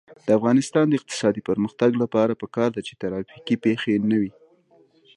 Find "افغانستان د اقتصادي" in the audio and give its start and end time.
0.39-1.41